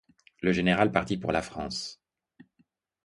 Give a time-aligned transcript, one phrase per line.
[0.41, 2.01] Le général partit pour la France.